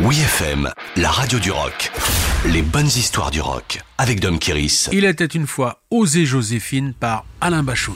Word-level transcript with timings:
Oui 0.00 0.20
FM, 0.20 0.70
la 0.96 1.10
radio 1.10 1.38
du 1.38 1.50
rock. 1.50 1.90
Les 2.46 2.62
bonnes 2.62 2.86
histoires 2.86 3.30
du 3.30 3.40
rock 3.40 3.80
avec 3.96 4.20
Dom 4.20 4.38
Kiris. 4.38 4.88
Il 4.92 5.04
était 5.04 5.24
une 5.24 5.46
fois 5.46 5.80
Osé 5.90 6.26
Joséphine 6.26 6.92
par 6.92 7.24
Alain 7.40 7.62
Bachung. 7.62 7.94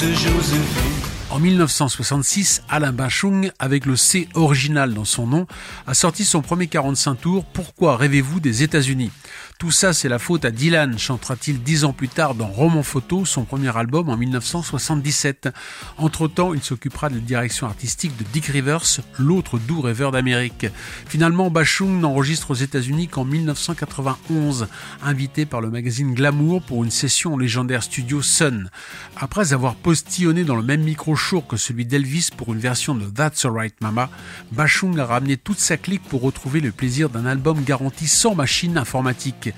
Joséphine. 0.00 1.07
En 1.38 1.40
1966, 1.40 2.64
Alain 2.68 2.90
Bachung, 2.90 3.52
avec 3.60 3.86
le 3.86 3.94
C 3.94 4.28
original 4.34 4.92
dans 4.92 5.04
son 5.04 5.28
nom, 5.28 5.46
a 5.86 5.94
sorti 5.94 6.24
son 6.24 6.42
premier 6.42 6.66
45 6.66 7.14
tours 7.14 7.44
Pourquoi 7.44 7.96
rêvez-vous 7.96 8.40
des 8.40 8.64
États-Unis? 8.64 9.12
Tout 9.58 9.72
ça, 9.72 9.92
c'est 9.92 10.08
la 10.08 10.20
faute 10.20 10.44
à 10.44 10.52
Dylan, 10.52 10.98
chantera-t-il 11.00 11.60
dix 11.64 11.84
ans 11.84 11.92
plus 11.92 12.08
tard 12.08 12.36
dans 12.36 12.46
Roman 12.46 12.84
Photo, 12.84 13.24
son 13.24 13.42
premier 13.42 13.76
album 13.76 14.08
en 14.08 14.16
1977. 14.16 15.48
Entre-temps, 15.96 16.54
il 16.54 16.62
s'occupera 16.62 17.08
de 17.08 17.16
la 17.16 17.20
direction 17.20 17.66
artistique 17.66 18.16
de 18.16 18.24
Dick 18.32 18.46
Rivers, 18.46 19.00
l'autre 19.18 19.58
doux 19.58 19.80
rêveur 19.80 20.12
d'Amérique. 20.12 20.66
Finalement, 21.08 21.50
Bachung 21.50 22.00
n'enregistre 22.00 22.52
aux 22.52 22.54
États-Unis 22.54 23.08
qu'en 23.08 23.24
1991, 23.24 24.68
invité 25.02 25.44
par 25.44 25.60
le 25.60 25.70
magazine 25.70 26.14
Glamour 26.14 26.62
pour 26.62 26.84
une 26.84 26.92
session 26.92 27.34
au 27.34 27.38
légendaire 27.38 27.82
studio 27.82 28.22
Sun. 28.22 28.70
Après 29.16 29.52
avoir 29.52 29.74
postillonné 29.74 30.44
dans 30.44 30.56
le 30.56 30.62
même 30.62 30.82
micro 30.82 31.16
que 31.36 31.58
celui 31.58 31.84
d'Elvis 31.84 32.30
pour 32.34 32.54
une 32.54 32.58
version 32.58 32.94
de 32.94 33.04
That's 33.04 33.44
Alright 33.44 33.74
Mama, 33.82 34.08
Bachung 34.50 34.98
a 34.98 35.04
ramené 35.04 35.36
toute 35.36 35.58
sa 35.58 35.76
clique 35.76 36.02
pour 36.04 36.22
retrouver 36.22 36.60
le 36.60 36.72
plaisir 36.72 37.10
d'un 37.10 37.26
album 37.26 37.62
garanti 37.64 38.08
sans 38.08 38.34
machine 38.34 38.78
informatique. 38.78 39.50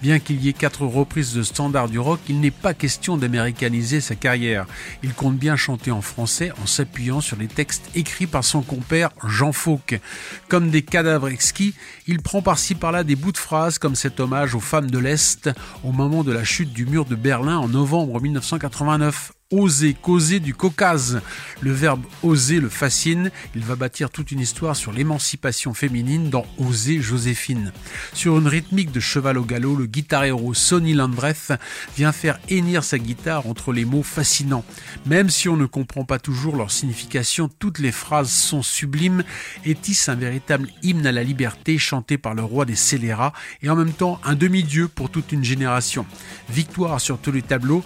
Bien 0.00 0.20
qu'il 0.20 0.42
y 0.42 0.48
ait 0.48 0.54
quatre 0.54 0.86
reprises 0.86 1.34
de 1.34 1.42
standards 1.42 1.90
du 1.90 1.98
rock, 1.98 2.20
il 2.30 2.40
n'est 2.40 2.50
pas 2.50 2.72
question 2.72 3.18
d'américaniser 3.18 4.00
sa 4.00 4.14
carrière. 4.14 4.66
Il 5.02 5.12
compte 5.12 5.36
bien 5.36 5.56
chanter 5.56 5.90
en 5.90 6.00
français 6.00 6.50
en 6.62 6.66
s'appuyant 6.66 7.20
sur 7.20 7.36
les 7.36 7.48
textes 7.48 7.90
écrits 7.94 8.26
par 8.26 8.42
son 8.42 8.62
compère 8.62 9.10
Jean 9.22 9.52
Fauque. 9.52 10.00
Comme 10.48 10.70
des 10.70 10.82
cadavres 10.82 11.28
exquis, 11.28 11.74
il 12.06 12.22
prend 12.22 12.40
par-ci 12.40 12.74
par-là 12.74 13.04
des 13.04 13.16
bouts 13.16 13.32
de 13.32 13.36
phrases 13.36 13.78
comme 13.78 13.96
cet 13.96 14.18
hommage 14.18 14.54
aux 14.54 14.60
femmes 14.60 14.90
de 14.90 14.98
l'Est 14.98 15.50
au 15.84 15.92
moment 15.92 16.24
de 16.24 16.32
la 16.32 16.44
chute 16.44 16.72
du 16.72 16.86
mur 16.86 17.04
de 17.04 17.16
Berlin 17.16 17.58
en 17.58 17.68
novembre 17.68 18.18
1989 18.18 19.32
oser, 19.50 19.94
causer 19.94 20.40
du 20.40 20.54
Caucase. 20.54 21.22
Le 21.62 21.72
verbe 21.72 22.02
oser 22.22 22.60
le 22.60 22.68
fascine. 22.68 23.30
Il 23.54 23.64
va 23.64 23.76
bâtir 23.76 24.10
toute 24.10 24.30
une 24.30 24.40
histoire 24.40 24.76
sur 24.76 24.92
l'émancipation 24.92 25.72
féminine 25.72 26.28
dans 26.28 26.44
Oser 26.58 27.00
Joséphine. 27.00 27.72
Sur 28.12 28.38
une 28.38 28.46
rythmique 28.46 28.92
de 28.92 29.00
cheval 29.00 29.38
au 29.38 29.44
galop, 29.44 29.76
le 29.76 29.86
guitarero 29.86 30.52
Sonny 30.52 30.92
Landreth 30.92 31.54
vient 31.96 32.12
faire 32.12 32.38
hennir 32.50 32.84
sa 32.84 32.98
guitare 32.98 33.46
entre 33.46 33.72
les 33.72 33.86
mots 33.86 34.02
fascinants. 34.02 34.64
Même 35.06 35.30
si 35.30 35.48
on 35.48 35.56
ne 35.56 35.66
comprend 35.66 36.04
pas 36.04 36.18
toujours 36.18 36.54
leur 36.54 36.70
signification, 36.70 37.48
toutes 37.58 37.78
les 37.78 37.92
phrases 37.92 38.30
sont 38.30 38.62
sublimes 38.62 39.24
et 39.64 39.74
tissent 39.74 40.10
un 40.10 40.14
véritable 40.14 40.68
hymne 40.82 41.06
à 41.06 41.12
la 41.12 41.24
liberté 41.24 41.78
chanté 41.78 42.18
par 42.18 42.34
le 42.34 42.42
roi 42.42 42.66
des 42.66 42.76
scélérats 42.76 43.32
et 43.62 43.70
en 43.70 43.76
même 43.76 43.92
temps 43.92 44.20
un 44.24 44.34
demi-dieu 44.34 44.88
pour 44.88 45.08
toute 45.08 45.32
une 45.32 45.44
génération. 45.44 46.04
Victoire 46.50 47.00
sur 47.00 47.18
tous 47.18 47.32
les 47.32 47.42
tableaux. 47.42 47.82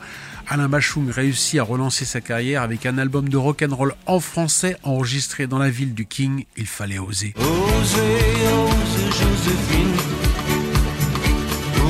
Alain 0.49 0.69
Bachung 0.69 1.09
réussit 1.09 1.52
à 1.59 1.65
relancer 1.65 2.05
sa 2.05 2.21
carrière 2.21 2.63
avec 2.63 2.87
un 2.87 2.99
album 2.99 3.29
de 3.29 3.37
rock 3.37 3.65
and 3.69 3.75
roll 3.75 3.95
en 4.07 4.21
français 4.21 4.77
enregistré 4.83 5.47
dans 5.47 5.59
la 5.59 5.71
ville 5.71 5.95
du 5.95 6.07
King. 6.07 6.45
Il 6.57 6.67
fallait 6.67 6.99
oser. 6.99 7.35
Osez, 7.37 8.03
osez 8.65 9.07
Joséphine. 9.07 9.97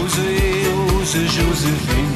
Osez, 0.04 1.00
osez 1.00 1.26
Joséphine. 1.26 2.14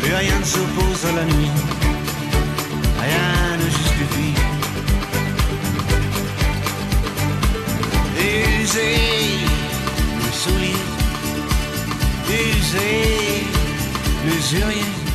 Plus 0.00 0.14
rien 0.14 0.38
ne 0.38 0.44
s'oppose 0.44 1.06
à 1.06 1.12
la 1.12 1.24
nuit. 1.24 1.50
Rien 3.00 3.56
ne 3.58 3.64
justifie. 3.64 4.34
Usez 8.62 8.96
le 10.16 10.32
soulier. 10.32 10.76
Usez 12.28 13.01
resilient 14.42 15.11